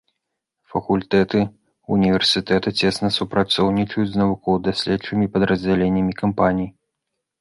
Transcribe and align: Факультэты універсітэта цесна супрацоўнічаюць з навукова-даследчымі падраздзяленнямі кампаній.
Факультэты 0.75 1.39
універсітэта 1.97 2.69
цесна 2.85 3.07
супрацоўнічаюць 3.19 4.07
з 4.15 4.23
навукова-даследчымі 4.23 5.25
падраздзяленнямі 5.37 6.13
кампаній. 6.23 6.69